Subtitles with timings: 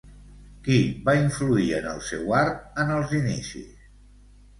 [0.67, 0.77] Qui
[1.09, 3.85] va influir en el seu art en els inicis?